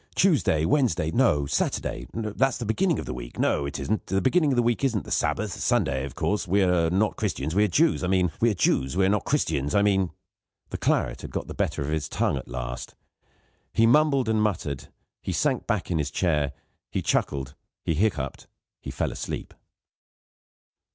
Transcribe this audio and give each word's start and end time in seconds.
Tuesday, 0.15 0.65
Wednesday 0.65 1.11
no, 1.11 1.45
Saturday 1.45 2.07
that's 2.11 2.57
the 2.57 2.65
beginning 2.65 2.97
of 2.97 3.05
the 3.05 3.13
week 3.13 3.37
no, 3.37 3.67
it 3.67 3.77
isn't 3.79 4.07
the 4.07 4.19
beginning 4.19 4.51
of 4.51 4.55
the 4.55 4.63
week 4.63 4.83
isn't 4.83 5.03
the 5.03 5.11
Sabbath 5.11 5.51
Sunday, 5.53 6.03
of 6.05 6.15
course 6.15 6.47
we 6.47 6.63
are 6.63 6.89
not 6.89 7.17
Christians, 7.17 7.53
we 7.53 7.63
are 7.63 7.67
Jews 7.67 8.03
I 8.03 8.07
mean 8.07 8.31
we 8.41 8.49
are 8.49 8.55
Jews, 8.55 8.97
we 8.97 9.05
are 9.05 9.09
not 9.09 9.25
Christians 9.25 9.75
I 9.75 9.83
mean" 9.83 10.09
The 10.71 10.79
claret 10.79 11.29
got 11.29 11.45
the 11.45 11.53
better 11.53 11.83
of 11.83 11.89
his 11.89 12.09
tongue, 12.09 12.35
at 12.37 12.47
last. 12.47 12.95
He 13.73 13.85
mumbled 13.85 14.27
and 14.27 14.41
muttered; 14.41 14.87
he 15.21 15.31
sank 15.31 15.67
back 15.67 15.91
in 15.91 15.99
his 15.99 16.09
chair; 16.09 16.53
he 16.89 17.03
chuckled; 17.03 17.53
he 17.83 17.93
hiccupped; 17.93 18.47
he 18.81 18.89
fell 18.89 19.11
asleep. 19.11 19.53